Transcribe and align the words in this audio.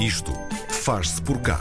Isto 0.00 0.32
faz-se 0.68 1.20
por 1.22 1.38
cá. 1.40 1.58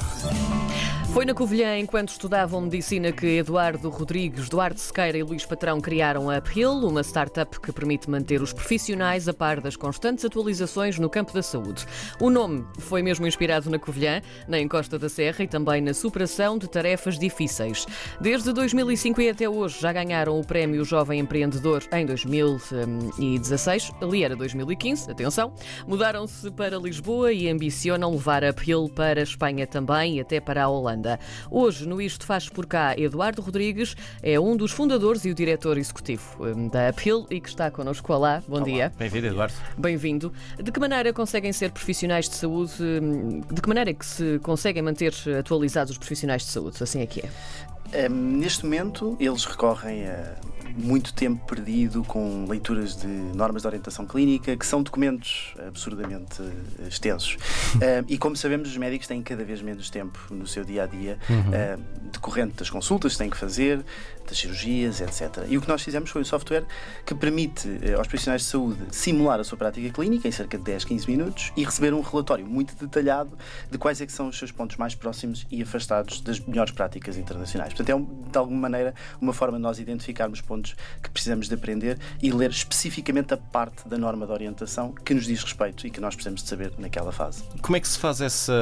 Foi 1.15 1.23
na 1.23 1.33
Covilhã, 1.33 1.77
enquanto 1.77 2.09
estudavam 2.09 2.59
medicina, 2.59 3.09
que 3.09 3.37
Eduardo 3.37 3.89
Rodrigues, 3.89 4.49
Duarte 4.49 4.81
Sequeira 4.81 5.17
e 5.17 5.23
Luís 5.23 5.45
Patrão 5.45 5.79
criaram 5.79 6.29
a 6.29 6.39
Uphill, 6.39 6.73
uma 6.73 6.99
startup 7.03 7.57
que 7.61 7.71
permite 7.71 8.09
manter 8.09 8.41
os 8.41 8.51
profissionais 8.51 9.29
a 9.29 9.33
par 9.33 9.61
das 9.61 9.77
constantes 9.77 10.25
atualizações 10.25 10.99
no 10.99 11.09
campo 11.09 11.33
da 11.33 11.41
saúde. 11.41 11.85
O 12.19 12.29
nome 12.29 12.65
foi 12.79 13.01
mesmo 13.01 13.25
inspirado 13.25 13.69
na 13.69 13.79
Covilhã, 13.79 14.21
na 14.45 14.59
encosta 14.59 14.99
da 14.99 15.07
Serra 15.07 15.45
e 15.45 15.47
também 15.47 15.79
na 15.79 15.93
superação 15.93 16.57
de 16.57 16.69
tarefas 16.69 17.17
difíceis. 17.17 17.85
Desde 18.19 18.51
2005 18.51 19.21
e 19.21 19.29
até 19.29 19.47
hoje 19.47 19.79
já 19.79 19.93
ganharam 19.93 20.37
o 20.37 20.45
Prémio 20.45 20.83
Jovem 20.83 21.21
Empreendedor 21.21 21.81
em 21.93 22.05
2016, 22.05 23.91
ali 24.01 24.25
era 24.25 24.35
2015, 24.35 25.09
atenção. 25.09 25.53
Mudaram-se 25.87 26.51
para 26.51 26.77
Lisboa 26.77 27.31
e 27.31 27.49
ambicionam 27.49 28.11
levar 28.11 28.43
a 28.43 28.49
Uphill 28.49 28.89
para 28.93 29.21
a 29.21 29.23
Espanha 29.23 29.65
também 29.65 30.17
e 30.17 30.19
até 30.19 30.41
para 30.41 30.65
a 30.65 30.67
Holanda. 30.67 31.04
Hoje, 31.49 31.87
no 31.87 32.01
Isto 32.01 32.25
Faz 32.25 32.49
Por 32.49 32.65
Cá, 32.65 32.95
Eduardo 32.97 33.41
Rodrigues 33.41 33.95
é 34.23 34.39
um 34.39 34.55
dos 34.57 34.71
fundadores 34.71 35.23
e 35.25 35.29
o 35.29 35.35
diretor 35.35 35.77
executivo 35.77 36.23
hum, 36.39 36.67
da 36.67 36.89
Uphill 36.89 37.25
e 37.29 37.39
que 37.39 37.49
está 37.49 37.69
connosco. 37.69 38.11
Olá, 38.13 38.41
bom 38.47 38.55
Olá. 38.57 38.63
dia. 38.65 38.93
Bem-vindo, 38.97 39.27
Eduardo. 39.27 39.53
Bem-vindo. 39.77 40.33
De 40.61 40.71
que 40.71 40.79
maneira 40.79 41.13
conseguem 41.13 41.53
ser 41.53 41.71
profissionais 41.71 42.27
de 42.27 42.35
saúde? 42.35 42.73
hum, 42.81 43.41
De 43.51 43.61
que 43.61 43.67
maneira 43.67 43.89
é 43.91 43.93
que 43.93 44.05
se 44.05 44.39
conseguem 44.39 44.81
manter 44.81 45.13
atualizados 45.39 45.91
os 45.91 45.97
profissionais 45.97 46.43
de 46.43 46.49
saúde? 46.49 46.81
Assim 46.81 47.01
é 47.01 47.05
que 47.05 47.21
é. 47.21 48.09
Um, 48.09 48.37
neste 48.39 48.63
momento, 48.65 49.15
eles 49.19 49.45
recorrem 49.45 50.05
a 50.07 50.33
muito 50.75 51.13
tempo 51.13 51.45
perdido 51.45 52.03
com 52.03 52.45
leituras 52.47 52.95
de 52.95 53.07
normas 53.07 53.63
de 53.63 53.67
orientação 53.67 54.05
clínica, 54.05 54.55
que 54.55 54.65
são 54.65 54.81
documentos 54.81 55.53
absurdamente 55.67 56.41
eh, 56.41 56.87
extensos. 56.87 57.37
Um, 57.75 58.05
e 58.07 58.17
como 58.17 58.35
sabemos, 58.35 58.69
os 58.69 58.77
médicos 58.77 59.07
têm 59.07 59.21
cada 59.21 59.43
vez 59.43 59.61
menos 59.61 59.89
tempo 59.89 60.19
no 60.31 60.47
seu 60.47 60.63
dia 60.63 60.83
a 60.83 60.85
dia, 60.87 61.17
um, 61.29 62.09
decorrente 62.11 62.55
das 62.55 62.69
consultas 62.69 63.13
que 63.13 63.17
têm 63.17 63.29
que 63.29 63.37
fazer, 63.37 63.83
das 64.27 64.37
cirurgias, 64.37 65.01
etc. 65.01 65.45
E 65.47 65.57
o 65.57 65.61
que 65.61 65.67
nós 65.67 65.81
fizemos 65.81 66.09
foi 66.09 66.21
um 66.21 66.25
software 66.25 66.65
que 67.05 67.13
permite 67.13 67.79
eh, 67.81 67.93
aos 67.93 68.07
profissionais 68.07 68.41
de 68.41 68.47
saúde 68.47 68.79
simular 68.91 69.39
a 69.39 69.43
sua 69.43 69.57
prática 69.57 69.89
clínica 69.89 70.27
em 70.27 70.31
cerca 70.31 70.57
de 70.57 70.63
10, 70.63 70.85
15 70.85 71.09
minutos 71.09 71.51
e 71.55 71.63
receber 71.63 71.93
um 71.93 72.01
relatório 72.01 72.45
muito 72.45 72.75
detalhado 72.75 73.37
de 73.69 73.77
quais 73.77 74.01
é 74.01 74.05
que 74.05 74.11
são 74.11 74.27
os 74.27 74.37
seus 74.37 74.51
pontos 74.51 74.77
mais 74.77 74.95
próximos 74.95 75.45
e 75.51 75.61
afastados 75.61 76.21
das 76.21 76.39
melhores 76.39 76.71
práticas 76.71 77.17
internacionais. 77.17 77.73
Portanto, 77.73 77.89
é 77.89 77.95
um, 77.95 78.05
de 78.31 78.37
alguma 78.37 78.61
maneira 78.61 78.93
uma 79.21 79.33
forma 79.33 79.57
de 79.57 79.63
nós 79.63 79.79
identificarmos 79.79 80.41
pontos 80.41 80.54
que 80.61 81.09
precisamos 81.09 81.47
de 81.47 81.55
aprender 81.55 81.97
e 82.21 82.31
ler 82.31 82.49
especificamente 82.49 83.33
a 83.33 83.37
parte 83.37 83.87
da 83.87 83.97
norma 83.97 84.25
de 84.25 84.31
orientação 84.31 84.91
que 84.93 85.13
nos 85.13 85.25
diz 85.25 85.43
respeito 85.43 85.85
e 85.87 85.89
que 85.89 85.99
nós 85.99 86.15
precisamos 86.15 86.43
de 86.43 86.49
saber 86.49 86.71
naquela 86.77 87.11
fase. 87.11 87.43
Como 87.61 87.75
é 87.75 87.79
que 87.79 87.87
se 87.87 87.97
faz 87.99 88.21
essa. 88.21 88.53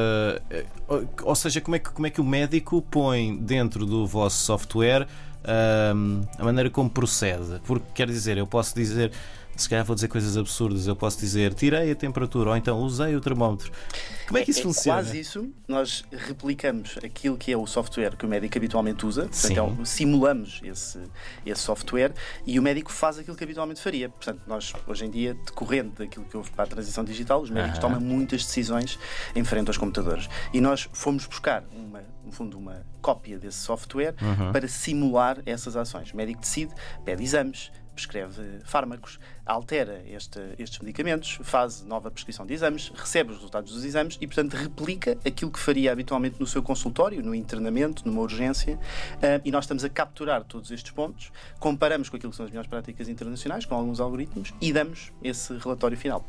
eh, 0.50 0.66
Ou 1.24 1.36
seja, 1.36 1.62
como 1.62 1.76
é 1.76 1.80
que, 1.80 1.90
como 1.90 2.08
é 2.08 2.10
que 2.10 2.22
o 2.22 2.24
médico 2.24 2.82
põe 2.82 3.36
dentro 3.38 3.86
do 3.86 4.06
vosso 4.08 4.38
software 4.44 5.08
a 6.40 6.44
maneira 6.44 6.70
como 6.70 6.90
procede? 6.90 7.60
Porque 7.66 7.86
quer 7.94 8.08
dizer, 8.08 8.38
eu 8.38 8.48
posso 8.48 8.74
dizer. 8.76 9.12
Se 9.56 9.70
calhar 9.70 9.86
vou 9.86 9.94
dizer 9.94 10.08
coisas 10.08 10.36
absurdas, 10.36 10.88
eu 10.88 10.96
posso 10.96 11.20
dizer 11.20 11.54
tirei 11.54 11.92
a 11.92 11.96
temperatura 11.96 12.50
ou 12.50 12.58
então 12.58 12.80
usei 12.80 13.16
o 13.16 13.22
termómetro. 13.22 13.72
Como 14.28 14.38
é 14.40 14.44
que 14.44 14.50
isso 14.52 14.64
funciona? 14.64 15.00
Quase 15.04 15.20
isso, 15.20 15.48
nós 15.68 16.04
replicamos 16.12 16.98
aquilo 17.04 17.38
que 17.38 17.52
é 17.52 17.58
o 17.58 17.68
software 17.68 18.16
que 18.18 18.26
o 18.26 18.30
médico 18.30 18.58
habitualmente 18.58 19.06
usa, 19.06 19.24
portanto, 19.28 19.58
é 19.58 19.62
um- 19.62 19.86
simulamos 19.86 20.60
esse, 20.64 21.00
esse 21.46 21.62
software 21.62 22.14
e 22.48 22.58
o 22.58 22.64
médico 22.64 22.92
faz 22.92 23.20
aquilo 23.20 23.38
que 23.38 23.44
habitualmente 23.44 23.80
faria. 23.80 24.10
Portanto, 24.10 24.42
nós, 24.48 24.74
hoje 24.88 25.06
em 25.06 25.12
dia, 25.12 25.36
decorrente 25.46 26.00
daquilo 26.00 26.26
que 26.26 26.36
houve 26.36 26.50
para 26.50 26.64
a 26.64 26.68
transição 26.68 27.04
digital, 27.04 27.40
os 27.42 27.50
médicos 27.52 27.78
Aham. 27.78 27.94
tomam 27.94 28.02
muitas 28.02 28.44
decisões 28.44 28.98
em 29.36 29.44
frente 29.44 29.68
aos 29.68 29.78
computadores. 29.78 30.28
E 30.52 30.60
nós 30.60 30.90
fomos 30.94 31.28
buscar, 31.28 31.64
uma, 31.76 32.02
no 32.26 32.32
fundo, 32.32 32.58
uma 32.58 32.84
cópia 33.02 33.38
desse 33.38 33.58
software 33.60 34.16
Uhum. 34.20 34.52
para 34.52 34.68
simular 34.68 35.38
essas 35.46 35.76
ações. 35.76 36.12
O 36.12 36.18
médico 36.18 36.42
decide, 36.42 36.74
pede 37.06 37.22
exames, 37.24 37.72
prescreve 37.94 38.42
fármacos, 38.66 39.20
altera 39.46 40.04
este- 40.08 40.40
estes 40.58 40.80
medicamentos, 40.80 41.38
faz 41.44 41.84
nova 41.84 42.10
prescrição 42.10 42.46
de 42.46 42.54
exames, 42.54 42.92
recebe 42.96 43.30
os 43.32 43.38
resultados 43.38 43.72
dos 43.74 43.84
exames 43.84 44.18
e, 44.20 44.26
portanto, 44.28 44.54
replica 44.56 45.18
aquilo 45.26 45.52
que 45.52 45.60
faria 45.60 45.92
habitualmente 45.92 46.38
no 46.40 46.48
seu 46.48 46.64
consultório, 46.64 47.22
no 47.24 47.36
internamento, 47.36 48.08
numa 48.08 48.22
urgência. 48.22 48.80
ah, 49.22 49.42
e 49.46 49.52
nós 49.52 49.66
estamos 49.66 49.84
a 49.84 49.90
capturar 49.90 50.44
todos 50.44 50.72
estes 50.72 50.92
pontos, 50.92 51.32
comparamos 51.60 52.10
com 52.10 52.18
aquilo 52.18 52.32
que 52.32 52.38
são 52.38 52.46
as 52.46 52.52
melhores 52.52 52.70
práticas 52.70 53.08
internacionais, 53.10 53.66
com 53.66 53.76
alguns 53.76 54.00
algoritmos, 54.00 54.54
e 54.62 54.72
damos 54.74 55.12
esse 55.24 55.56
relatório 55.58 55.98
final. 55.98 56.26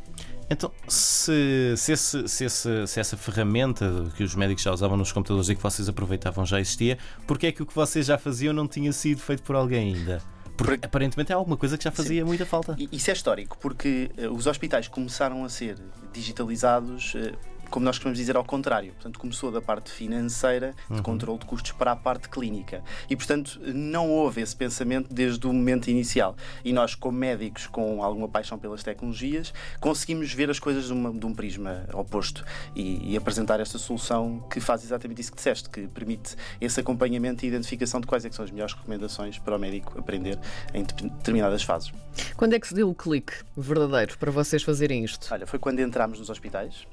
Então, 0.51 0.71
se, 0.89 1.75
se, 1.77 1.93
esse- 1.93 2.29
se 2.29 2.45
esse- 2.45 2.87
se 2.87 3.01
essa 3.01 3.17
ferramenta 3.17 4.11
que 4.17 4.23
os 4.23 4.35
médicos 4.35 4.63
já 4.63 4.73
usavam 4.73 4.97
nos 4.97 5.11
computadores 5.13 5.49
e 5.49 5.55
que 5.55 5.63
vocês 5.63 5.89
aproveitavam 5.89 6.45
já 6.45 6.61
existia, 6.61 6.99
porque 7.27 7.47
é 7.47 7.53
que 7.53 7.63
o 7.63 7.67
que 7.67 7.75
vocês 7.75 8.07
já 8.07 8.19
faziam 8.19 8.53
não 8.53 8.69
tinha 8.69 8.93
sido 8.93 9.21
feito 9.21 9.43
por 9.43 9.57
alguém 9.57 9.95
ainda? 9.95 10.23
Porque 10.57 10.79
Por- 10.79 10.87
aparentemente 10.87 11.33
é 11.33 11.35
alguma 11.35 11.57
coisa 11.57 11.77
que 11.77 11.85
já 11.85 11.91
fazia 11.91 12.25
muita 12.25 12.47
falta. 12.47 12.77
Isso 12.93 13.11
é 13.11 13.13
histórico, 13.13 13.57
porque 13.59 14.11
eh, 14.17 14.29
os 14.29 14.47
hospitais 14.47 14.87
começaram 14.89 15.45
a 15.45 15.49
ser 15.49 15.77
digitalizados, 16.13 17.15
eh, 17.17 17.33
como 17.71 17.85
nós 17.85 17.97
costumamos 17.97 18.19
dizer, 18.19 18.37
ao 18.37 18.45
contrário. 18.45 18.93
Portanto, 18.93 19.19
começou 19.19 19.51
da 19.51 19.61
parte 19.61 19.91
financeira, 19.91 20.75
de 20.91 21.03
controle 21.03 21.39
de 21.39 21.47
custos, 21.47 21.73
para 21.73 21.93
a 21.93 21.97
parte 21.97 22.29
clínica. 22.29 22.83
E, 23.09 23.17
portanto, 23.17 23.59
não 23.65 24.09
houve 24.11 24.41
esse 24.41 24.55
pensamento 24.55 25.13
desde 25.13 25.47
o 25.47 25.53
momento 25.53 25.89
inicial. 25.89 26.37
E 26.65 26.73
nós, 26.73 26.95
como 26.95 27.19
médicos 27.19 27.67
com 27.67 28.03
alguma 28.03 28.29
paixão 28.29 28.59
pelas 28.59 28.83
tecnologias, 28.83 29.53
conseguimos 29.81 30.33
ver 30.33 30.51
as 30.51 30.59
coisas 30.59 30.87
de, 30.87 30.93
uma- 30.93 31.13
de 31.13 31.27
um 31.27 31.35
prisma 31.35 31.87
oposto 31.93 32.45
e, 32.75 33.13
e 33.13 33.17
apresentar 33.17 33.61
esta 33.61 33.79
solução 33.79 34.45
que 34.51 34.61
faz 34.61 34.85
exatamente 34.85 35.21
isso 35.21 35.31
que 35.31 35.37
disseste, 35.37 35.69
que 35.71 35.87
permite 35.89 36.37
esse 36.61 36.81
acompanhamento 36.81 37.45
e 37.45 37.49
identificação 37.49 38.01
de 38.01 38.07
quais 38.07 38.25
é 38.25 38.29
que 38.29 38.35
são 38.35 38.45
as 38.45 38.51
melhores 38.51 38.75
recomendações 38.75 39.39
para 39.39 39.57
o 39.57 39.59
médico 39.59 39.99
aprender 39.99 40.39
em 40.73 40.83
de- 40.85 40.95
determinadas 41.09 41.63
fases. 41.63 41.93
Quando 42.37 42.55
é 42.55 42.61
que 42.61 42.69
se 42.69 42.75
deu 42.75 42.89
o 42.89 42.95
clique 42.95 43.33
verdadeiro 43.57 44.17
para 44.19 44.31
vocês 44.31 44.63
fazerem 44.63 45.05
isto? 45.05 45.27
Olha, 45.33 45.47
foi 45.47 45.59
quando 45.59 45.81
entramos 45.81 46.19
nos 46.19 46.31
hospitais. 46.31 46.87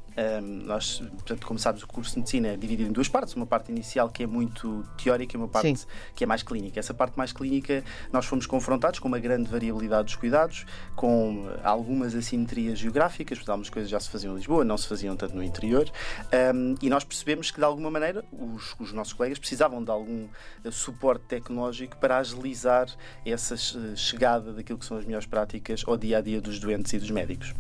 Nós, 0.66 1.00
portanto, 1.00 1.48
como 1.48 1.60
sabes, 1.60 1.84
o 1.84 1.88
curso 1.88 2.12
de 2.14 2.20
medicina 2.20 2.50
é 2.50 2.58
dividido 2.58 2.90
em 2.90 2.94
duas 2.94 3.08
partes: 3.08 3.34
uma 3.36 3.46
parte 3.46 3.72
inicial 3.72 4.10
que 4.10 4.24
é 4.24 4.28
muito 4.28 4.86
teórica 5.02 5.36
e 5.36 5.38
uma 5.38 5.48
parte 5.48 5.78
Sim. 5.78 5.86
que 6.16 6.24
é 6.24 6.28
mais 6.28 6.44
clínica. 6.44 6.80
Essa 6.80 6.94
parte 6.94 7.18
mais 7.18 7.32
clínica, 7.32 7.84
nós 8.12 8.26
fomos 8.26 8.46
confrontados 8.46 9.00
com 9.00 9.08
uma 9.08 9.20
grande 9.20 9.50
variabilidade 9.50 10.06
dos 10.06 10.16
cuidados, 10.16 10.66
com 10.96 11.50
eh, 11.50 11.60
algumas 11.64 12.14
assimetrias 12.16 12.80
geográficas, 12.80 13.38
porque 13.38 13.52
algumas 13.52 13.70
coisas 13.70 13.90
já 13.90 14.00
se 14.00 14.10
faziam 14.10 14.34
em 14.34 14.38
Lisboa, 14.38 14.64
não 14.64 14.78
se 14.78 14.88
faziam 14.88 15.16
tanto 15.16 15.36
no 15.36 15.44
interior, 15.44 15.90
Ahm, 16.32 16.76
e 16.82 16.90
nós 16.90 17.04
percebemos 17.04 17.52
que, 17.52 17.58
de 17.58 17.64
alguma 17.66 17.92
maneira, 17.92 18.24
os, 18.32 18.76
os 18.80 18.94
nossos 18.94 19.14
colegas 19.14 19.40
precisavam 19.40 19.84
de 19.84 19.92
algum 19.92 20.28
eh, 20.64 20.72
suporte 20.72 21.26
tecnológico 21.26 21.98
para 21.98 22.18
agilizar 22.18 22.88
essa 23.26 23.56
eh, 23.56 23.96
chegada 23.96 24.54
daquilo 24.54 24.80
que 24.80 24.86
são 24.86 24.98
as 24.98 25.06
melhores 25.06 25.26
práticas 25.26 25.84
ao 25.86 25.98
dia 25.98 26.18
a 26.18 26.22
dia 26.22 26.42
dos 26.42 26.60
doentes 26.60 26.94
e 26.94 27.00
dos 27.00 27.12
médicos. 27.12 27.54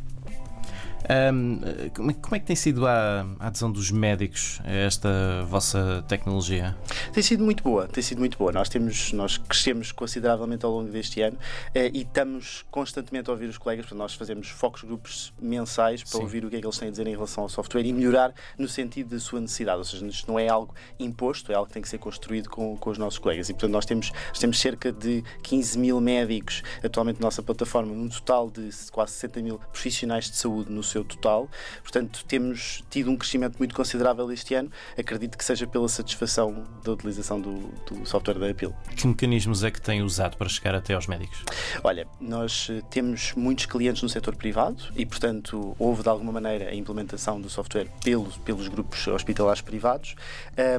Como, 1.95 2.12
é, 2.12 2.13
como 2.13 2.35
é 2.35 2.39
que 2.39 2.45
tem 2.45 2.56
sido 2.56 2.88
a, 2.88 3.25
a 3.39 3.47
adesão 3.47 3.72
dos 3.72 3.91
médicos 3.91 4.59
a 4.63 4.72
esta 4.72 5.44
vossa 5.47 6.03
tecnologia? 6.07 6.75
Tem 7.13 7.23
sido 7.23 7.44
muito 7.44 7.63
boa, 7.63 7.88
tem 7.88 8.03
sido 8.03 8.19
muito 8.19 8.38
boa. 8.38 8.51
Nós 8.51 8.69
temos, 8.69 9.11
nós 9.13 9.38
crescemos 9.38 9.91
consideravelmente 9.91 10.66
ao 10.66 10.72
longo 10.72 10.90
deste 10.90 11.22
ano 11.22 11.38
eh, 11.73 11.91
e 11.94 12.01
estamos 12.01 12.66
constantemente 12.72 13.29
a 13.29 13.34
ouvir 13.34 13.47
os 13.47 13.57
colegas, 13.57 13.85
portanto, 13.85 14.00
nós 14.00 14.13
fazemos 14.13 14.50
focos 14.50 14.84
grupos 14.84 15.34
mensais 15.41 16.03
para 16.03 16.11
Sim. 16.11 16.22
ouvir 16.22 16.45
o 16.45 16.50
que 16.50 16.56
é 16.57 16.59
que 16.59 16.66
eles 16.66 16.78
têm 16.78 16.88
a 16.88 16.91
dizer 16.91 17.07
em 17.07 17.11
relação 17.11 17.44
ao 17.44 17.50
software 17.50 17.85
e 17.85 17.94
melhorar 17.94 18.34
no 18.57 18.67
sentido 18.67 19.09
da 19.09 19.19
sua 19.19 19.40
necessidade. 19.40 19.78
Ou 19.78 19.84
seja, 19.84 20.06
isto 20.06 20.31
não 20.31 20.40
é 20.40 20.47
algo 20.47 20.73
imposto, 21.00 21.51
é 21.51 21.56
algo 21.56 21.67
que 21.67 21.73
tem 21.73 21.81
que 21.81 21.90
ser 21.90 21.97
construído 21.97 22.50
com, 22.50 22.78
com 22.78 22.90
os 22.90 22.97
nossos 22.97 23.19
colegas. 23.19 23.50
E 23.50 23.53
portanto 23.53 23.72
nós 23.72 23.85
temos, 23.85 24.11
nós 24.29 24.40
temos 24.40 24.59
cerca 24.59 24.91
de 24.91 25.23
15 25.44 25.79
mil 25.79 26.00
médicos 26.00 26.63
atualmente 26.84 27.19
na 27.19 27.28
nossa 27.28 27.41
plataforma, 27.41 27.94
num 27.94 28.09
total 28.09 28.50
de 28.50 28.69
quase 28.91 29.13
60 29.13 29.41
mil 29.41 29.59
profissionais 29.72 30.29
de 30.29 30.35
saúde 30.35 30.72
no 30.72 30.84
seu 30.91 31.03
total. 31.03 31.50
Portanto, 31.81 32.24
temos 32.28 32.84
tido 32.90 33.09
um 33.09 33.18
crescimento 33.18 33.57
muito 33.57 33.74
considerável 33.75 34.32
este 34.32 34.53
ano. 34.55 34.72
Acredito 34.97 35.38
que 35.38 35.43
seja 35.43 35.66
pela 35.66 35.88
satisfação 35.88 36.64
da 36.84 36.91
utilização 36.91 37.40
do, 37.40 37.70
do 37.90 38.05
software 38.05 38.40
da 38.40 38.49
Apple. 38.49 38.73
Que 38.96 39.08
mecanismos 39.08 39.64
é 39.64 39.72
que 39.72 39.82
têm 39.82 40.02
usado 40.02 40.38
para 40.38 40.49
chegar 40.49 40.76
até 40.76 40.93
aos 40.93 41.08
médicos? 41.08 41.43
Olha, 41.84 42.08
nós 42.20 42.67
eh, 42.70 42.82
temos 42.90 43.34
muitos 43.35 43.66
clientes 43.66 44.02
no 44.02 44.09
setor 44.09 44.35
privado 44.35 44.84
e, 44.96 45.05
portanto, 45.05 45.76
houve 45.79 46.03
de 46.03 46.09
alguma 46.09 46.32
maneira 46.32 46.70
a 46.70 46.76
implementação 46.76 47.40
do 47.40 47.49
software 47.49 47.88
pelos, 48.03 48.38
pelos 48.38 48.67
grupos 48.67 49.08
hospitalares 49.08 49.61
privados 49.61 50.16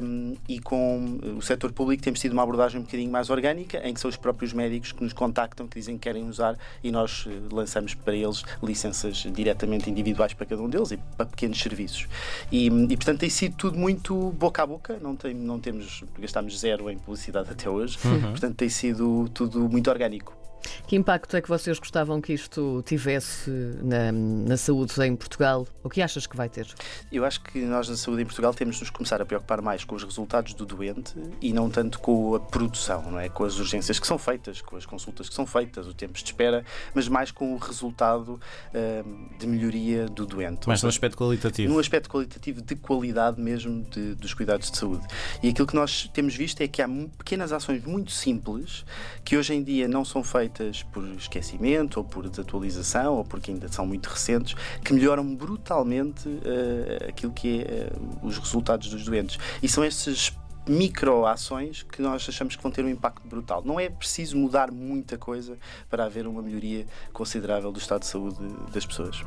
um, 0.03 0.35
e 0.47 0.59
com 0.59 1.19
eh, 1.23 1.27
o 1.29 1.41
setor 1.41 1.71
público 1.71 2.03
temos 2.03 2.19
tido 2.19 2.33
uma 2.33 2.43
abordagem 2.43 2.79
um 2.79 2.83
bocadinho 2.83 3.11
mais 3.11 3.29
orgânica, 3.29 3.81
em 3.87 3.93
que 3.93 3.99
são 3.99 4.09
os 4.09 4.17
próprios 4.17 4.53
médicos 4.53 4.91
que 4.91 5.03
nos 5.03 5.13
contactam, 5.13 5.67
que 5.67 5.79
dizem 5.79 5.97
que 5.97 6.03
querem 6.03 6.27
usar 6.27 6.57
e 6.83 6.91
nós 6.91 7.25
eh, 7.27 7.31
lançamos 7.51 7.93
para 7.93 8.15
eles 8.15 8.43
licenças 8.61 9.17
diretamente 9.33 9.89
individuais 9.89 10.02
para 10.35 10.45
cada 10.45 10.61
um 10.61 10.69
deles 10.69 10.91
e 10.91 10.97
para 10.97 11.25
pequenos 11.25 11.59
serviços. 11.59 12.07
E, 12.51 12.67
e, 12.67 12.97
portanto, 12.97 13.19
tem 13.19 13.29
sido 13.29 13.55
tudo 13.55 13.77
muito 13.77 14.31
boca 14.31 14.63
a 14.63 14.65
boca, 14.65 14.97
não, 15.01 15.15
tem, 15.15 15.33
não 15.33 15.59
temos, 15.59 16.03
gastámos 16.19 16.59
zero 16.59 16.89
em 16.89 16.97
publicidade 16.97 17.49
até 17.51 17.69
hoje, 17.69 17.97
portanto, 18.31 18.55
tem 18.55 18.69
sido 18.69 19.29
tudo 19.33 19.69
muito 19.69 19.89
orgânico. 19.89 20.42
Que 20.87 20.95
impacto 20.95 21.35
é 21.35 21.41
que 21.41 21.49
vocês 21.49 21.79
gostavam 21.79 22.21
que 22.21 22.33
isto 22.33 22.83
tivesse 22.85 23.49
na, 23.81 24.11
na 24.11 24.57
saúde 24.57 24.93
em 25.03 25.15
Portugal? 25.15 25.67
O 25.83 25.89
que 25.89 26.01
achas 26.01 26.27
que 26.27 26.35
vai 26.35 26.49
ter? 26.49 26.67
Eu 27.11 27.25
acho 27.25 27.41
que 27.41 27.59
nós 27.59 27.89
na 27.89 27.95
saúde 27.95 28.21
em 28.21 28.25
Portugal 28.25 28.53
temos 28.53 28.75
de 28.75 28.81
nos 28.81 28.89
começar 28.89 29.21
a 29.21 29.25
preocupar 29.25 29.61
mais 29.61 29.83
com 29.83 29.95
os 29.95 30.03
resultados 30.03 30.53
do 30.53 30.65
doente 30.65 31.13
e 31.41 31.51
não 31.53 31.69
tanto 31.69 31.99
com 31.99 32.35
a 32.35 32.39
produção, 32.39 33.11
não 33.11 33.19
é? 33.19 33.29
Com 33.29 33.43
as 33.43 33.57
urgências 33.57 33.99
que 33.99 34.07
são 34.07 34.17
feitas, 34.17 34.61
com 34.61 34.75
as 34.75 34.85
consultas 34.85 35.29
que 35.29 35.35
são 35.35 35.45
feitas, 35.45 35.87
os 35.87 35.93
tempos 35.93 36.21
de 36.21 36.29
espera, 36.29 36.65
mas 36.93 37.07
mais 37.07 37.31
com 37.31 37.53
o 37.53 37.57
resultado 37.57 38.39
uh, 38.73 39.37
de 39.37 39.47
melhoria 39.47 40.07
do 40.07 40.25
doente. 40.25 40.67
Mais 40.67 40.83
no 40.83 40.89
aspecto 40.89 41.17
qualitativo. 41.17 41.73
No 41.73 41.79
aspecto 41.79 42.09
qualitativo 42.09 42.61
de 42.61 42.75
qualidade 42.75 43.41
mesmo 43.41 43.83
de, 43.89 44.15
dos 44.15 44.33
cuidados 44.33 44.69
de 44.69 44.77
saúde. 44.77 45.05
E 45.41 45.49
aquilo 45.49 45.67
que 45.67 45.75
nós 45.75 46.09
temos 46.13 46.35
visto 46.35 46.61
é 46.61 46.67
que 46.67 46.81
há 46.81 46.87
pequenas 47.17 47.51
ações 47.51 47.83
muito 47.83 48.11
simples 48.11 48.85
que 49.25 49.37
hoje 49.37 49.53
em 49.53 49.63
dia 49.63 49.87
não 49.87 50.05
são 50.05 50.23
feitas 50.23 50.52
por 50.91 51.03
esquecimento 51.15 51.97
ou 51.97 52.03
por 52.03 52.29
desatualização 52.29 53.15
ou 53.15 53.23
porque 53.23 53.51
ainda 53.51 53.67
são 53.67 53.85
muito 53.85 54.07
recentes, 54.07 54.55
que 54.83 54.93
melhoram 54.93 55.35
brutalmente 55.35 56.27
uh, 56.27 57.09
aquilo 57.09 57.31
que 57.31 57.61
é 57.61 57.91
uh, 57.91 58.25
os 58.25 58.37
resultados 58.37 58.89
dos 58.89 59.05
doentes. 59.05 59.39
E 59.61 59.67
são 59.67 59.83
esses 59.83 60.33
microações 60.67 61.83
que 61.83 62.01
nós 62.01 62.25
achamos 62.27 62.55
que 62.55 62.63
vão 62.63 62.71
ter 62.71 62.83
um 62.85 62.89
impacto 62.89 63.27
brutal. 63.27 63.61
Não 63.65 63.79
é 63.79 63.89
preciso 63.89 64.37
mudar 64.37 64.71
muita 64.71 65.17
coisa 65.17 65.57
para 65.89 66.05
haver 66.05 66.25
uma 66.25 66.41
melhoria 66.41 66.85
considerável 67.11 67.71
do 67.71 67.79
estado 67.79 68.01
de 68.01 68.07
saúde 68.07 68.37
das 68.71 68.85
pessoas 68.85 69.21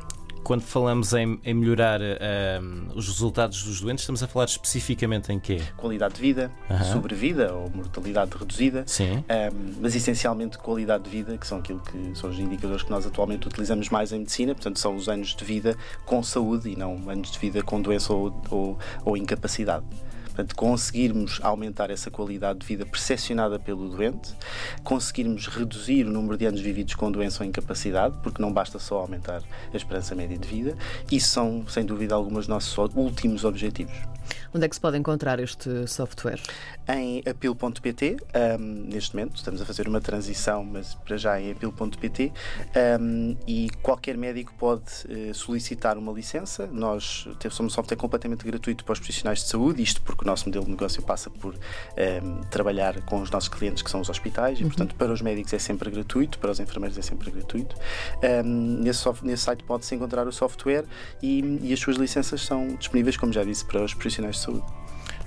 quando 0.47 0.61
falamos 0.61 1.11
em, 1.11 1.37
em 1.43 1.53
melhorar 1.53 1.99
uh, 1.99 2.95
os 2.95 3.09
resultados 3.09 3.63
dos 3.63 3.81
doentes, 3.81 4.03
estamos 4.03 4.23
a 4.23 4.27
falar 4.29 4.45
especificamente 4.45 5.29
em 5.29 5.37
quê? 5.41 5.61
Qualidade 5.75 6.13
de 6.13 6.21
vida, 6.21 6.49
uhum. 6.69 6.83
sobrevida 6.85 7.53
ou 7.53 7.69
mortalidade 7.69 8.31
reduzida, 8.31 8.85
Sim. 8.87 9.17
Um, 9.17 9.73
mas 9.81 9.93
essencialmente 9.93 10.57
qualidade 10.57 11.03
de 11.03 11.09
vida, 11.09 11.37
que 11.37 11.45
são 11.45 11.57
aquilo 11.57 11.81
que 11.81 12.17
são 12.17 12.29
os 12.29 12.39
indicadores 12.39 12.81
que 12.81 12.89
nós 12.89 13.05
atualmente 13.05 13.45
utilizamos 13.45 13.89
mais 13.89 14.13
em 14.13 14.19
medicina, 14.19 14.55
portanto, 14.55 14.79
são 14.79 14.95
os 14.95 15.09
anos 15.09 15.35
de 15.35 15.43
vida 15.43 15.75
com 16.05 16.23
saúde 16.23 16.69
e 16.69 16.77
não 16.77 17.09
anos 17.09 17.29
de 17.29 17.37
vida 17.39 17.61
com 17.61 17.81
doença 17.81 18.13
ou, 18.13 18.33
ou, 18.49 18.79
ou 19.03 19.17
incapacidade. 19.17 19.85
Portanto, 20.37 20.55
conseguirmos 20.55 21.39
aumentar 21.41 21.89
essa 21.89 22.11
qualidade 22.11 22.59
de 22.59 22.67
vida 22.67 22.85
percepcionada 22.85 23.57
pelo 23.57 23.89
doente, 23.89 24.35
conseguirmos 24.83 25.47
reduzir 25.47 26.05
o 26.05 26.11
número 26.11 26.37
de 26.37 26.45
anos 26.45 26.61
vividos 26.61 26.93
com 26.93 27.11
doença 27.11 27.43
ou 27.43 27.49
incapacidade, 27.49 28.15
porque 28.21 28.39
não 28.39 28.53
basta 28.53 28.77
só 28.77 28.99
aumentar 28.99 29.41
a 29.73 29.75
esperança 29.75 30.13
média 30.13 30.37
de 30.37 30.47
vida, 30.47 30.77
isso 31.11 31.29
são, 31.29 31.67
sem 31.67 31.83
dúvida, 31.83 32.13
alguns 32.13 32.37
dos 32.37 32.47
nossos 32.47 32.77
últimos 32.95 33.43
objetivos. 33.43 33.95
Onde 34.53 34.65
é 34.65 34.69
que 34.69 34.75
se 34.75 34.81
pode 34.81 34.97
encontrar 34.97 35.39
este 35.39 35.87
software? 35.87 36.39
Em 36.87 37.21
apil.pt, 37.27 38.17
um, 38.59 38.63
neste 38.87 39.15
momento, 39.15 39.35
estamos 39.35 39.61
a 39.61 39.65
fazer 39.65 39.87
uma 39.87 39.99
transição, 39.99 40.63
mas 40.63 40.95
para 40.95 41.17
já 41.17 41.39
em 41.39 41.51
apil.pt, 41.51 42.31
um, 42.99 43.35
e 43.45 43.69
qualquer 43.81 44.17
médico 44.17 44.53
pode 44.57 44.83
uh, 45.09 45.33
solicitar 45.33 45.97
uma 45.97 46.11
licença. 46.13 46.67
Nós 46.67 47.27
somos 47.51 47.73
um 47.73 47.75
software 47.75 47.97
completamente 47.97 48.45
gratuito 48.45 48.85
para 48.85 48.93
os 48.93 48.99
profissionais 48.99 49.39
de 49.39 49.47
saúde, 49.47 49.81
isto 49.81 50.01
porque 50.01 50.23
o 50.23 50.27
nosso 50.27 50.45
modelo 50.45 50.65
de 50.65 50.71
negócio 50.71 51.01
passa 51.03 51.29
por 51.29 51.55
um, 51.55 52.41
trabalhar 52.49 53.01
com 53.01 53.21
os 53.21 53.29
nossos 53.29 53.49
clientes, 53.49 53.83
que 53.83 53.91
são 53.91 53.99
os 53.99 54.09
hospitais, 54.09 54.59
e 54.59 54.63
uhum. 54.63 54.69
portanto 54.69 54.95
para 54.95 55.11
os 55.11 55.21
médicos 55.21 55.53
é 55.53 55.59
sempre 55.59 55.89
gratuito, 55.91 56.39
para 56.39 56.51
os 56.51 56.59
enfermeiros 56.59 56.97
é 56.97 57.01
sempre 57.01 57.29
gratuito. 57.31 57.75
nesse, 58.81 59.05
nesse, 59.23 59.43
site 59.43 59.63
pode-se 59.63 59.93
encontrar 59.95 60.27
o 60.27 60.31
software 60.31 60.85
e, 61.21 61.59
e 61.61 61.73
as 61.73 61.79
suas 61.79 61.97
licenças 61.97 62.41
são 62.41 62.75
disponíveis, 62.75 63.17
como 63.17 63.31
já 63.31 63.43
disse, 63.43 63.65
para 63.65 63.83
os 63.83 63.93
profissionais 63.93 64.36
de 64.37 64.43
saúde. 64.45 64.77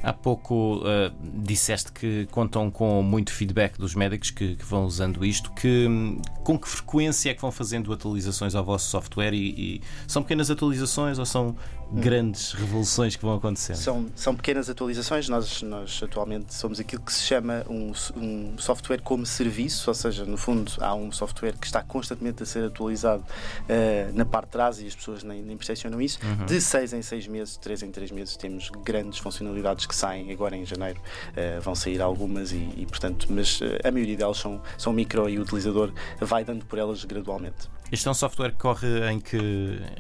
Há 0.03 0.15
pouco 0.15 0.79
uh, 0.79 1.15
disseste 1.23 1.93
que 1.93 2.27
contam 2.31 2.71
com 2.71 3.03
muito 3.03 3.33
feedback 3.35 3.77
dos 3.77 3.95
médicos 3.95 4.31
que, 4.31 4.57
que, 4.57 4.65
vão 4.65 4.87
usando 4.87 5.23
isto. 5.25 5.53
Que, 5.53 5.87
com 6.43 6.59
que 6.59 6.67
frequência 6.67 7.31
é 7.31 7.35
que 7.35 7.41
vão 7.43 7.53
fazendo 7.53 7.93
atualizações 7.93 8.55
ao 8.55 8.65
vosso 8.65 8.89
software? 8.89 9.35
E, 9.35 9.77
e 9.77 9.83
são 10.07 10.23
pequenas 10.23 10.51
atualizações 10.51 11.19
ou 11.19 11.27
são 11.27 11.55
grandes 11.93 12.53
revoluções 12.53 13.17
que 13.17 13.23
vão 13.23 13.35
acontecendo? 13.35 13.77
São, 13.77 14.07
são 14.15 14.35
pequenas 14.35 14.71
atualizações. 14.71 15.29
Nós, 15.29 15.63
nós 15.63 16.01
atualmente 16.03 16.55
somos 16.55 16.79
aquilo 16.81 17.03
que 17.03 17.13
se 17.13 17.23
chama 17.23 17.65
um, 17.69 17.93
um 18.17 18.59
software 18.59 19.01
como 19.01 19.27
serviço, 19.27 19.91
ou 19.91 19.95
seja, 19.95 20.25
no 20.25 20.37
fundo 20.37 20.73
há 20.81 20.95
um 20.95 21.11
software 21.11 21.57
que 21.59 21.67
está 21.67 21.83
constantemente 21.83 22.43
a 22.43 22.47
ser 22.47 22.65
atualizado 22.65 23.23
uh, 23.23 24.13
na 24.17 24.25
parte 24.25 24.47
de 24.47 24.53
trás 24.53 24.81
e 24.81 24.87
as 24.87 24.95
pessoas 24.95 25.23
nem, 25.23 25.43
nem 25.43 25.57
percepcionam 25.57 26.01
isso. 26.01 26.19
Uhum. 26.23 26.47
De 26.47 26.61
6 26.61 26.93
em 26.93 27.03
6 27.03 27.27
meses, 27.27 27.57
3 27.57 27.83
em 27.83 27.91
3 27.91 28.11
meses, 28.11 28.37
temos 28.37 28.71
grandes 28.85 29.19
funcionalidades 29.19 29.87
que 29.87 29.95
saem 29.95 30.31
agora 30.31 30.57
em 30.57 30.65
janeiro. 30.65 31.01
Uh, 31.31 31.61
vão 31.61 31.75
sair 31.75 32.01
algumas 32.01 32.53
e, 32.53 32.69
e 32.77 32.87
portanto, 32.87 33.27
mas 33.31 33.61
uh, 33.61 33.65
a 33.85 33.91
maioria 33.91 34.17
delas 34.17 34.39
são, 34.39 34.61
são 34.79 34.93
micro 34.93 35.29
e 35.29 35.39
o 35.39 35.43
utilizador 35.43 35.93
vai 36.21 36.45
dando 36.45 36.65
por 36.65 36.79
elas 36.79 37.05
gradualmente. 37.05 37.69
Este 37.93 38.07
é 38.07 38.11
um 38.11 38.15
software 38.15 38.53
que 38.53 38.59
corre 38.59 39.11
em 39.11 39.19
que, 39.19 39.37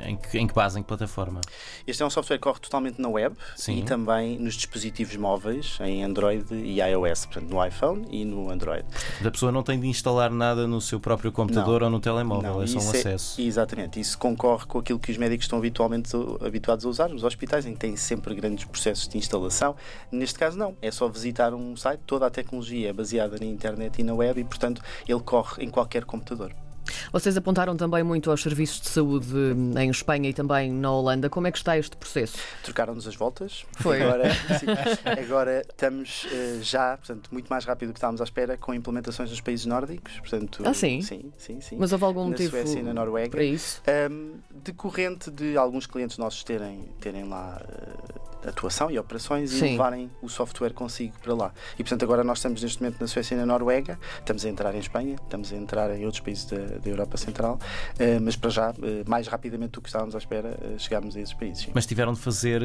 em 0.06 0.16
que, 0.16 0.38
em 0.38 0.46
que 0.46 0.54
base, 0.54 0.78
em 0.78 0.82
que 0.82 0.86
plataforma? 0.86 1.40
Este 1.86 2.02
é 2.02 2.06
um 2.06 2.10
software 2.10 2.38
que 2.38 2.42
corre 2.42 2.60
totalmente 2.60 3.00
na 3.00 3.08
web 3.08 3.34
Sim. 3.56 3.78
e 3.78 3.82
também 3.82 4.38
nos 4.38 4.54
dispositivos 4.54 5.16
móveis, 5.16 5.78
em 5.80 6.04
Android 6.04 6.54
e 6.54 6.80
iOS, 6.80 7.26
portanto 7.26 7.50
no 7.50 7.64
iPhone 7.64 8.06
e 8.10 8.24
no 8.24 8.50
Android. 8.50 8.84
A 9.24 9.30
pessoa 9.30 9.52
não 9.52 9.62
tem 9.62 9.78
de 9.78 9.86
instalar 9.86 10.30
nada 10.30 10.66
no 10.66 10.80
seu 10.80 11.00
próprio 11.00 11.32
computador 11.32 11.80
não, 11.80 11.86
ou 11.86 11.90
no 11.92 12.00
telemóvel, 12.00 12.54
não, 12.54 12.62
é 12.62 12.66
só 12.66 12.78
um 12.78 12.94
é, 12.94 12.98
acesso. 12.98 13.40
Exatamente, 13.40 14.00
isso 14.00 14.18
concorre 14.18 14.66
com 14.66 14.78
aquilo 14.78 14.98
que 14.98 15.10
os 15.10 15.18
médicos 15.18 15.44
estão 15.44 15.58
habitualmente 15.58 16.10
habituados 16.40 16.84
a 16.84 16.88
usar 16.88 17.08
nos 17.08 17.24
hospitais, 17.24 17.66
em 17.66 17.72
que 17.72 17.78
têm 17.78 17.96
sempre 17.96 18.34
grandes 18.34 18.64
processos 18.64 19.08
de 19.08 19.18
instalação. 19.18 19.74
Neste 20.10 20.38
caso, 20.38 20.58
não, 20.58 20.76
é 20.80 20.90
só 20.90 21.08
visitar 21.08 21.54
um 21.54 21.76
site, 21.76 22.00
toda 22.06 22.26
a 22.26 22.30
tecnologia 22.30 22.90
é 22.90 22.92
baseada 22.92 23.36
na 23.38 23.46
internet 23.46 24.00
e 24.00 24.02
na 24.02 24.14
web 24.14 24.40
e, 24.40 24.44
portanto, 24.44 24.82
ele 25.08 25.20
corre 25.20 25.64
em 25.64 25.70
qualquer 25.70 26.04
computador. 26.04 26.52
Vocês 27.12 27.36
apontaram 27.36 27.76
também 27.76 28.02
muito 28.02 28.30
aos 28.30 28.42
serviços 28.42 28.80
de 28.80 28.88
saúde 28.88 29.34
em 29.78 29.90
Espanha 29.90 30.30
e 30.30 30.34
também 30.34 30.70
na 30.72 30.90
Holanda. 30.90 31.28
Como 31.28 31.46
é 31.46 31.52
que 31.52 31.58
está 31.58 31.76
este 31.76 31.96
processo? 31.96 32.38
Trocaram-nos 32.62 33.06
as 33.06 33.16
voltas. 33.16 33.64
Foi. 33.78 34.02
Agora, 34.02 34.32
sim, 34.58 34.66
agora 35.24 35.62
estamos 35.68 36.24
uh, 36.24 36.62
já, 36.62 36.96
portanto, 36.96 37.28
muito 37.32 37.48
mais 37.48 37.64
rápido 37.64 37.88
do 37.88 37.92
que 37.92 37.98
estávamos 37.98 38.20
à 38.20 38.24
espera 38.24 38.56
com 38.56 38.72
implementações 38.74 39.30
nos 39.30 39.40
países 39.40 39.66
nórdicos. 39.66 40.18
Portanto, 40.20 40.62
ah, 40.66 40.74
sim? 40.74 41.02
Sim, 41.02 41.32
sim, 41.36 41.60
sim. 41.60 41.76
Mas 41.78 41.92
houve 41.92 42.04
algum 42.04 42.24
na 42.24 42.30
motivo 42.30 42.50
Suécia 42.50 42.80
e 42.80 42.82
na 42.82 42.94
Noruega. 42.94 43.30
para 43.30 43.44
isso? 43.44 43.82
Um, 44.10 44.34
decorrente 44.50 45.30
de 45.30 45.56
alguns 45.56 45.86
clientes 45.86 46.18
nossos 46.18 46.44
terem, 46.44 46.88
terem 47.00 47.24
lá 47.24 47.60
uh, 47.62 48.19
atuação 48.46 48.90
e 48.90 48.98
operações 48.98 49.50
sim. 49.50 49.66
e 49.66 49.70
levarem 49.72 50.10
o 50.22 50.28
software 50.28 50.72
consigo 50.72 51.14
para 51.22 51.34
lá. 51.34 51.52
E, 51.74 51.82
portanto, 51.82 52.02
agora 52.04 52.24
nós 52.24 52.38
estamos 52.38 52.62
neste 52.62 52.82
momento 52.82 53.00
na 53.00 53.06
Suécia 53.06 53.34
e 53.34 53.38
na 53.38 53.46
Noruega, 53.46 53.98
estamos 54.18 54.44
a 54.44 54.48
entrar 54.48 54.74
em 54.74 54.78
Espanha, 54.78 55.16
estamos 55.22 55.52
a 55.52 55.56
entrar 55.56 55.90
em 55.96 56.04
outros 56.04 56.20
países 56.20 56.44
da, 56.46 56.56
da 56.56 56.88
Europa 56.88 57.16
Central, 57.16 57.58
uh, 57.58 58.20
mas 58.20 58.36
para 58.36 58.50
já, 58.50 58.70
uh, 58.70 58.74
mais 59.06 59.26
rapidamente 59.26 59.72
do 59.72 59.80
que 59.80 59.88
estávamos 59.88 60.14
à 60.14 60.18
espera, 60.18 60.56
uh, 60.60 60.78
chegámos 60.78 61.16
a 61.16 61.20
esses 61.20 61.34
países. 61.34 61.64
Sim. 61.64 61.72
Mas 61.74 61.86
tiveram 61.86 62.12
de 62.12 62.20
fazer 62.20 62.62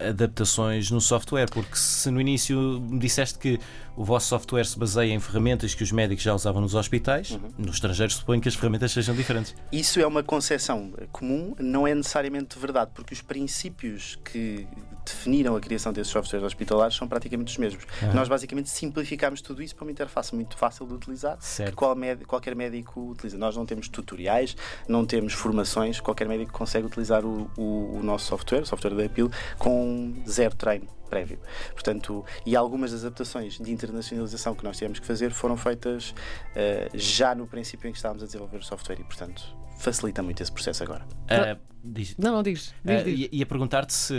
adaptações 0.00 0.90
no 0.90 1.00
software, 1.00 1.46
porque 1.50 1.76
se 1.76 2.10
no 2.10 2.20
início 2.20 2.80
me 2.80 2.98
disseste 2.98 3.38
que 3.38 3.58
o 3.96 4.04
vosso 4.04 4.28
software 4.28 4.64
se 4.64 4.78
baseia 4.78 5.12
em 5.12 5.20
ferramentas 5.20 5.74
que 5.74 5.82
os 5.82 5.92
médicos 5.92 6.24
já 6.24 6.34
usavam 6.34 6.62
nos 6.62 6.74
hospitais, 6.74 7.32
uhum. 7.32 7.50
no 7.58 7.70
estrangeiro 7.70 8.12
suponho 8.12 8.40
que 8.40 8.48
as 8.48 8.54
ferramentas 8.54 8.92
sejam 8.92 9.14
diferentes. 9.14 9.54
Isso 9.70 10.00
é 10.00 10.06
uma 10.06 10.22
concepção 10.22 10.92
comum, 11.10 11.54
não 11.58 11.86
é 11.86 11.94
necessariamente 11.94 12.58
verdade, 12.58 12.90
porque 12.94 13.12
os 13.12 13.20
princípios 13.20 14.18
que 14.24 14.66
definiram 15.04 15.56
a 15.56 15.60
criação 15.60 15.92
desses 15.92 16.12
softwares 16.12 16.44
hospitalares 16.44 16.96
são 16.96 17.08
praticamente 17.08 17.52
os 17.52 17.58
mesmos. 17.58 17.84
Uhum. 18.02 18.14
Nós 18.14 18.28
basicamente 18.28 18.70
simplificámos 18.70 19.40
tudo 19.40 19.62
isso 19.62 19.74
para 19.74 19.84
uma 19.84 19.92
interface 19.92 20.34
muito 20.34 20.56
fácil 20.56 20.86
de 20.86 20.94
utilizar, 20.94 21.36
certo. 21.40 21.70
que 21.70 21.76
qual 21.76 21.96
qualquer 22.26 22.54
médico 22.54 23.10
utiliza. 23.10 23.36
Nós 23.38 23.56
não 23.56 23.66
temos 23.66 23.88
tutoriais, 23.88 24.56
não 24.88 25.04
temos 25.04 25.32
formações, 25.32 26.00
qualquer 26.00 26.28
médico 26.28 26.52
consegue 26.52 26.86
utilizar 26.86 27.24
o, 27.24 27.50
o, 27.56 27.98
o 27.98 28.02
nosso 28.02 28.26
software, 28.26 28.62
o 28.62 28.66
software 28.66 28.94
da 28.94 29.04
Apil, 29.04 29.30
com 29.58 30.14
zero 30.28 30.54
treino 30.54 30.86
prévio. 31.08 31.38
Portanto, 31.72 32.24
e 32.46 32.56
algumas 32.56 32.92
das 32.92 33.02
adaptações 33.02 33.58
de 33.58 33.70
internacionalização 33.70 34.54
que 34.54 34.64
nós 34.64 34.78
tivemos 34.78 34.98
que 34.98 35.06
fazer 35.06 35.30
foram 35.30 35.58
feitas 35.58 36.10
uh, 36.10 36.90
já 36.94 37.34
no 37.34 37.46
princípio 37.46 37.86
em 37.86 37.92
que 37.92 37.98
estávamos 37.98 38.22
a 38.22 38.26
desenvolver 38.26 38.56
o 38.56 38.62
software 38.62 38.98
e, 38.98 39.04
portanto, 39.04 39.42
facilita 39.78 40.22
muito 40.22 40.42
esse 40.42 40.50
processo 40.50 40.82
agora. 40.82 41.04
Uh, 41.24 41.71
diz. 41.84 42.14
Não, 42.18 42.32
não 42.32 42.42
diz. 42.42 42.74
diz, 42.84 43.04
diz. 43.04 43.26
Uh, 43.26 43.28
ia 43.32 43.46
perguntar-te 43.46 43.92
se 43.92 44.14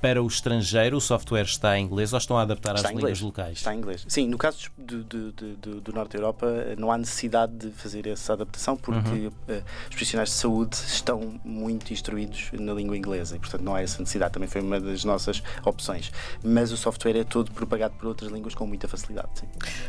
para 0.00 0.22
o 0.22 0.26
estrangeiro 0.26 0.96
o 0.96 1.00
software 1.00 1.44
está 1.44 1.78
em 1.78 1.84
inglês 1.84 2.12
ou 2.12 2.18
estão 2.18 2.38
a 2.38 2.42
adaptar 2.42 2.74
está 2.76 2.88
às 2.88 2.94
línguas 2.94 3.20
locais? 3.20 3.58
Está 3.58 3.74
em 3.74 3.78
inglês. 3.78 4.04
Sim, 4.06 4.28
no 4.28 4.38
caso 4.38 4.70
do, 4.76 5.02
do, 5.02 5.32
do, 5.32 5.80
do, 5.80 5.92
Norte 5.92 6.12
da 6.12 6.18
Europa 6.18 6.46
não 6.78 6.92
há 6.92 6.98
necessidade 6.98 7.52
de 7.56 7.70
fazer 7.70 8.06
essa 8.06 8.34
adaptação 8.34 8.76
porque 8.76 9.08
uhum. 9.08 9.26
uh, 9.28 9.64
os 9.82 9.88
profissionais 9.88 10.28
de 10.28 10.34
saúde 10.36 10.76
estão 10.76 11.40
muito 11.44 11.92
instruídos 11.92 12.50
na 12.52 12.72
língua 12.72 12.96
inglesa 12.96 13.36
e, 13.36 13.38
portanto, 13.38 13.62
não 13.62 13.74
há 13.74 13.82
essa 13.82 13.98
necessidade. 13.98 14.34
Também 14.34 14.48
foi 14.48 14.60
uma 14.60 14.78
das 14.78 15.04
nossas 15.04 15.42
opções. 15.64 16.12
Mas 16.44 16.72
o 16.72 16.76
software 16.76 17.16
é 17.16 17.24
todo 17.24 17.50
propagado 17.50 17.94
por 17.96 18.06
outras 18.06 18.30
línguas 18.30 18.54
com 18.54 18.66
muita 18.66 18.86
facilidade. 18.86 19.28
Sim. 19.34 19.46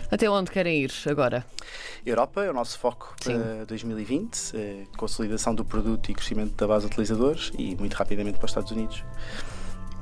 Até 0.10 0.30
onde 0.30 0.50
querem 0.50 0.84
ir 0.84 0.92
agora? 1.06 1.46
Europa 2.06 2.44
é 2.44 2.50
o 2.50 2.54
nosso 2.54 2.80
foco 2.80 3.14
sim. 3.22 3.38
para 3.38 3.66
2020, 3.66 4.36
uh, 4.36 4.52
eh, 4.56 4.84
consolidação 4.98 5.54
do 5.54 5.66
produto 5.66 6.10
e 6.10 6.14
crescimento 6.14 6.56
da 6.56 6.67
base 6.68 6.86
de 6.86 6.92
utilizadores 6.92 7.52
e 7.58 7.76
muito 7.76 7.94
rapidamente 7.94 8.38
para 8.38 8.46
os 8.46 8.52
Estados 8.52 8.72
Unidos. 8.72 9.04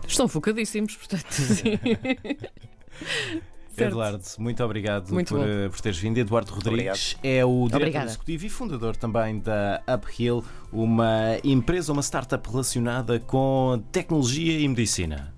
Estão 0.07 0.27
focadíssimos, 0.27 0.95
portanto. 0.95 1.31
Sim. 1.31 1.79
Certo. 3.75 3.91
Eduardo, 3.91 4.23
muito 4.39 4.63
obrigado 4.63 5.11
Muito 5.11 5.35
por, 5.35 5.45
eh, 5.45 5.67
por 5.67 5.81
teres 5.81 5.97
vindo. 5.97 6.17
Eduardo 6.17 6.53
Rodrigues 6.53 7.17
é 7.21 7.43
o 7.43 7.57
diretor 7.63 7.75
Obrigada. 7.75 8.05
executivo 8.05 8.45
e 8.45 8.49
fundador 8.49 8.95
também 8.95 9.39
da 9.39 9.83
Uphill, 9.97 10.45
uma 10.71 11.37
empresa, 11.43 11.91
uma 11.91 12.01
startup 12.01 12.49
relacionada 12.49 13.19
com 13.19 13.83
tecnologia 13.91 14.57
e 14.57 14.65
medicina. 14.65 15.34